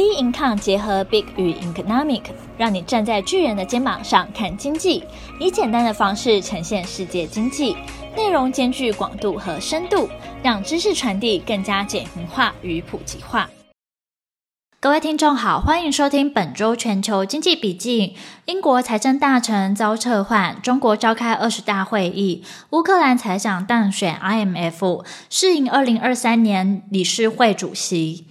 [0.00, 2.22] B Income 结合 Big 与 Economic，
[2.56, 5.04] 让你站在巨人的肩膀上看经济，
[5.38, 7.76] 以简单的方式呈现世界经济，
[8.16, 10.08] 内容兼具广度和深度，
[10.42, 13.50] 让知识传递更加简明化与普及化。
[14.80, 18.16] 各位听众好，欢迎收听本周全球经济笔记。
[18.46, 28.24] 英国财政大臣遭撤换，中国召开二十大会议，乌克兰财长当选 IMF，适应二零二三年理事会主席。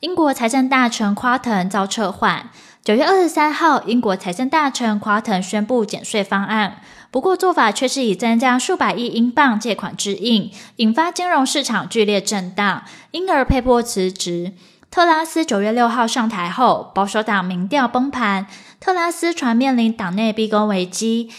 [0.00, 2.50] 英国财政大臣夸腾遭撤换。
[2.84, 12.82] 九月二十三号，英国财政大臣夸腾宣布减税方案，不过做法却是以增加数百亿英镑借款之应，引发金融市场剧烈震荡，
[13.12, 14.52] 因而被迫辞职。
[14.90, 18.46] 特拉斯九月六号上台后，保守党民调崩盘，
[18.78, 21.30] 特拉斯传面临党内逼宫危机。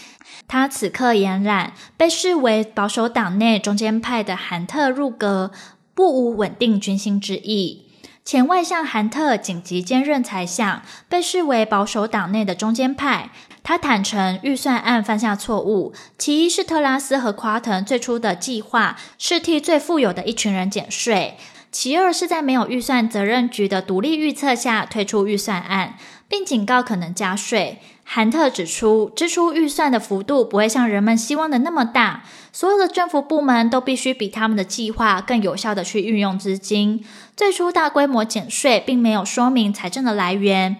[0.48, 5.52] 他此刻俨然被视为保守党内中间派的韩特入阁，
[5.94, 7.84] 不无稳定军心之意。
[8.28, 13.30] 前外相韩特紧急兼任财相，被视为保守党内的中间派。
[13.62, 21.38] 他坦承预算案犯下错误，其一是特拉斯和夸腾最初的计划是替最富有的一群人减税，
[21.72, 25.94] 其二是在没有预算责任局的独立预测下推出预算案，
[26.28, 27.80] 并警告可能加税。
[28.10, 37.04] 韩特指出，支出预算的幅度不会像人们希望的那么大，所有的政府部门都必须比他们的计划更有效地去运用资金。
[37.36, 40.78] 最初大规模减税并没有说明财政的来源。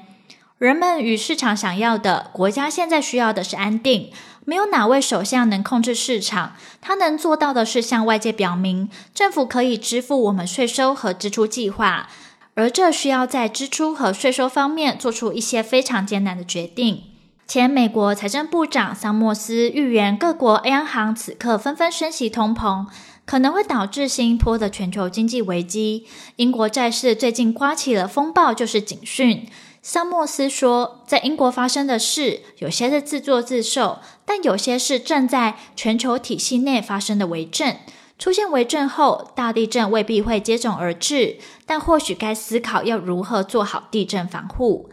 [0.57, 4.11] 人们与市场想要的，国家现在需要的是安定。
[4.47, 12.09] 没有哪位首相能控制市场，他能做到的是向外界表明，政府可以支付我们税收和支出计划。
[12.55, 17.03] 而这需要在支出和税收方面做出一些非常艰难的决定。
[17.49, 22.85] 前美国财政部长桑莫斯预言，各国央行此刻纷纷升息通膨，
[23.25, 26.07] 可能会导致新一波的全球经济危机。
[26.37, 29.49] 英国债市最近刮起了风暴，就是警讯。
[29.81, 37.75] 桑莫斯说，在英国发生的事，有些是自作自受，但有些是正在全球体系内发生的危症。
[38.19, 44.91] 出现危症后，大地震未必会接踵而至，但或许该思考要如何做好地震防护。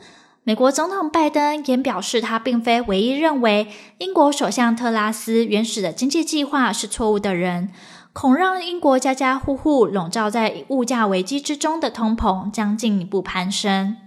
[0.48, 3.68] 美国总统拜登也表示，他并非唯一认为
[3.98, 7.72] 英国首相特拉斯原始的经济计划是错误的人，
[8.14, 13.98] 恐让英国家家户户笼罩在物价危机之中的通膨将进一步攀升。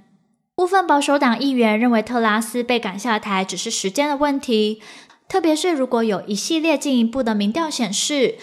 [0.54, 4.80] 部分保守党议员认为，特拉斯被赶下台只是时间的问题，
[5.28, 8.36] 特别是如果有一系列进一步的民调显示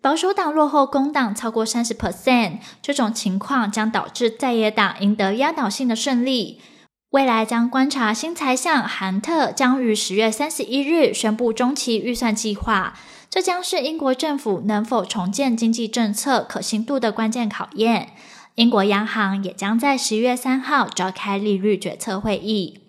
[0.00, 6.58] 保守党落后工党超过三十 percent，这种情况将导致在野党赢得压倒性的胜利。
[7.12, 12.94] 未来将观察新财相韩特将于十月三十一日宣布中期预算计划，
[13.28, 18.14] 这将是英国政府能否重建经济政策可信度的关键考验。
[18.54, 22.81] 英国央行也将在十月三号召开利率决策会议。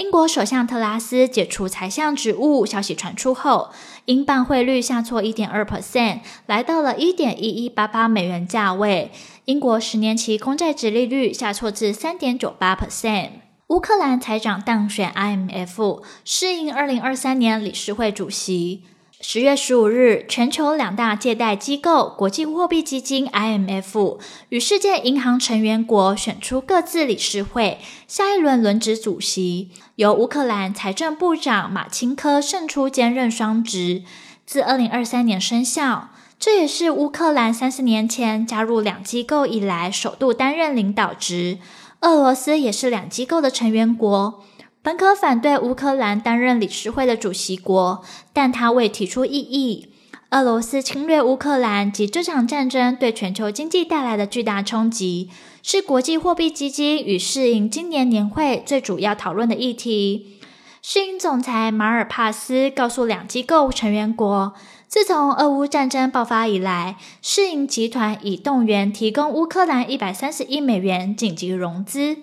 [0.00, 3.68] 英国首相特拉斯解除财相职务消息传出后，
[4.06, 9.12] 英镑汇率下挫一点二 percent，来到了一点一一八八美元价位。
[9.44, 13.28] 英国十年期公债殖利率下挫至三点九八 percent。
[13.66, 18.84] 乌克兰财长当选 IMF，适应二零二三年理事会主席。
[19.22, 34.04] 十月十五日，全球两大借贷机构国际货币基金 IMF 与世界银行成员国选出各自理事会下一轮轮值主席，由乌克兰财政部长马钦科胜出兼任双职，
[34.46, 36.08] 自二零二三年生效。
[36.38, 41.58] 这也是乌克兰三十年前加入两机构以来首度担任领导职。
[42.00, 44.42] 俄罗斯也是两机构的成员国，
[44.82, 48.02] 本可反对乌克兰担任理事会的主席国，
[48.32, 49.92] 但他未提出异议。
[50.30, 55.28] 俄罗斯侵略乌克兰及这场战争对全球经济带来的巨大冲击，
[55.62, 60.38] 是国际货币基金与世银今年年会最主要讨论的议题。
[60.80, 64.54] 世银总裁马尔帕斯告诉两机构成员国，
[64.88, 72.16] 自从俄乌战争爆发以来，世银集团已动员提供乌克兰一百三十亿美元紧急融资，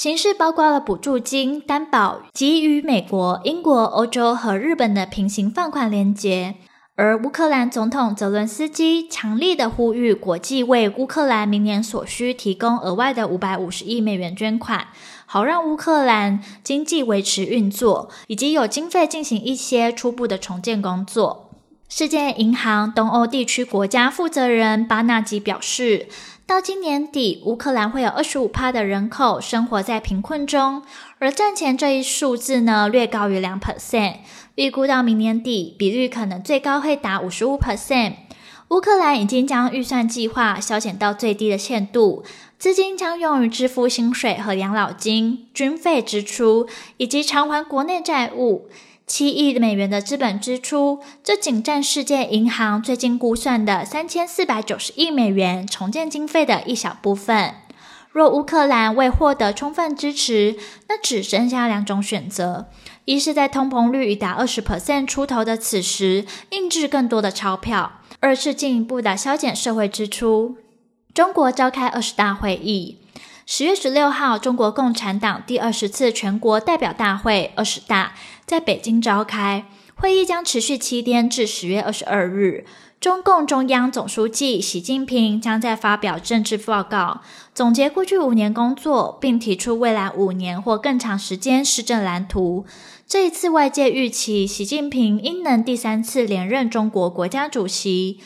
[0.00, 6.54] 形式包括了补助金、担保及与美国、英国、欧洲和日本的平行放款连结。
[6.96, 14.86] 而乌克兰总统泽伦斯基强力的呼吁国际为乌克兰明年所需提供额外的五百五十亿美元捐款，
[15.26, 21.50] 好让乌克兰经济维持运作，以及有经费进行一些初步的重建工作。
[21.90, 26.06] 世界银行东欧地区国家负责人巴纳吉表示，
[26.50, 30.82] 到今年底，乌克兰会有二十五趴的人口生活在贫困中，
[31.20, 34.14] 而战前这一数字呢，略高于两 percent。
[34.56, 38.14] 预估到明年底，比率可能最高会达五十五 percent。
[38.70, 42.24] 乌克兰已经将预算计划削减到最低的限度，
[42.58, 46.66] 资金将用于支付薪水和养老金、军费支出
[46.96, 48.68] 以及偿还国内债务。
[49.10, 57.56] 七亿美元的资本支出，这仅占世界银行最近估算的三千四百九十亿美元重建经费的一小部分。
[58.12, 60.56] 若乌克兰未获得充分支持，
[60.88, 62.68] 那只剩下两种选择：
[63.04, 70.56] 一是在通膨率已达二十 percent 出头的此时印制更多的钞票；二是进一步的削减社会支出。
[71.12, 72.99] 中国召开二十大会议。
[73.52, 78.14] 十月十六号，中国共产党第二十次全国代表大会（二十大）
[78.46, 79.66] 在北京召开，
[79.96, 82.64] 会议将持续七天至十月二十二日。
[83.00, 92.64] 中共中央总书记习近平将在发表政治报告，总结过去五年工作，并提出未来五年或更长时间施政蓝图。
[93.08, 98.20] 这一次，外界预期习近平应能第三次连任中国国家主席。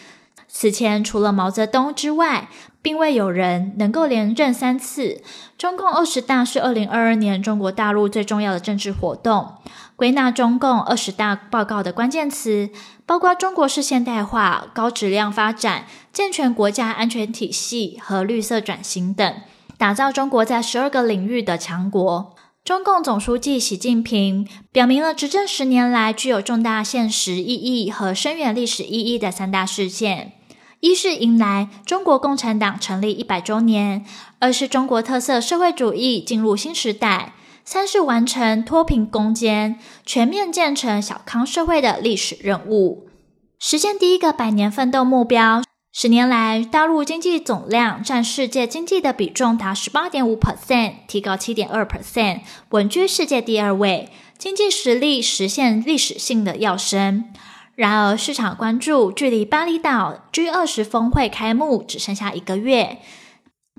[0.57, 2.49] 此前，除了毛泽东之外，
[2.81, 5.21] 并未有人能够连任三次。
[5.59, 9.55] 中共二十大是二零二二年中国大陆最重要的政治活动。
[9.97, 12.71] 归纳中共二十大报告的关键词，
[13.05, 19.35] 包括中国式现代化、高质量发展、健全国家安全体系和绿色转型等，
[19.77, 22.33] 打造中国在十二个领域的强国。
[22.65, 30.33] 中共总书记习近平表明了执政十年来具有重大现实意义和深远历史意义的三大事件。
[30.85, 34.05] 一是迎来中国共产党成立一百周年，
[34.39, 37.33] 二是中国特色社会主义进入新时代，
[37.65, 43.09] 三是完成脱贫攻坚、全面建成小康社会的历史任务，
[43.59, 45.63] 实现第一个百年奋斗目标。
[45.91, 52.41] 十年来，大陆经济总量占世界经济的比重达十八点五 percent，提高七点二 percent，
[52.73, 57.33] 稳居世界第二位，经济实力实现历史性的跃升。
[57.77, 62.99] 然而，市场关注距离巴厘岛 G20 峰会开幕只剩下一个月，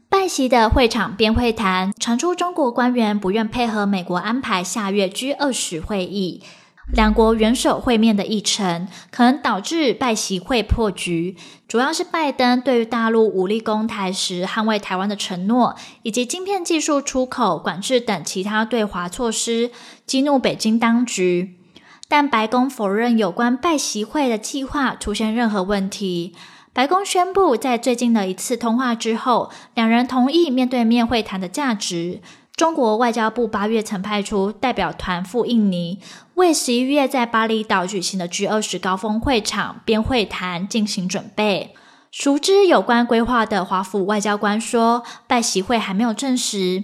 [0.09, 6.43] 拜习的会场边会谈传出中国官员不愿配合美国安排下月 G20 会议，
[6.91, 11.37] 两国元首会面的议程可能导致拜习会破局。
[11.65, 19.71] 主要是拜登对于大陆武力攻台时捍卫台湾的承诺，以及晶片技术出口管制等其他对华措施，
[20.05, 21.61] 激怒北京当局。
[22.07, 26.33] 但白宫否认有关拜习会的计划出现任何问题。
[26.71, 32.21] 白宫宣布，在最近的一次通话之后，两人同意面对面会谈的价值。
[32.55, 35.99] 中国外交部八月曾派出代表团赴印尼，
[36.35, 41.73] 为十一月在巴厘岛举行的 G20 高峰会场边会谈进行准备。
[42.11, 46.83] 熟知有关规划的华府外交官说，拜习会还没有证实。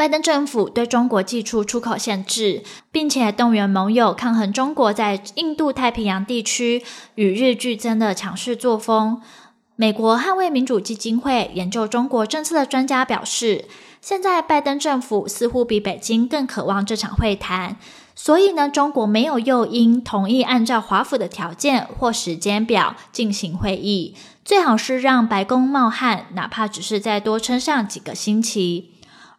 [0.00, 6.82] 拜登政府对中国寄出出口限制，并且动员盟友抗衡中国在印度太平洋地区
[7.16, 9.20] 与日俱增的强势作风。
[9.76, 13.66] 美国捍卫民主基金会研究中国政策的专家表示，
[14.00, 17.76] 现在拜登政府似乎比北京更渴望这场会谈，
[18.14, 24.14] 所以呢，中国没有诱因同意按照华府的条件或时间表进行会议，
[24.46, 28.92] 最好是让白宫冒汗，哪怕只是再多撑上几个星期。